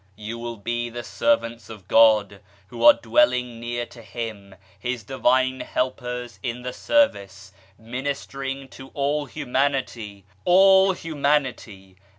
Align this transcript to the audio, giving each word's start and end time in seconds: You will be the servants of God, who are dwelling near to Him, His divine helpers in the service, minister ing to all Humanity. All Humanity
You 0.15 0.39
will 0.39 0.57
be 0.57 0.89
the 0.89 1.03
servants 1.03 1.69
of 1.69 1.87
God, 1.87 2.41
who 2.69 2.83
are 2.83 2.93
dwelling 2.99 3.59
near 3.59 3.85
to 3.85 4.01
Him, 4.01 4.55
His 4.79 5.03
divine 5.03 5.59
helpers 5.59 6.39
in 6.41 6.63
the 6.63 6.73
service, 6.73 7.53
minister 7.77 8.41
ing 8.41 8.67
to 8.69 8.87
all 8.95 9.25
Humanity. 9.27 10.25
All 10.43 10.93
Humanity 10.93 11.97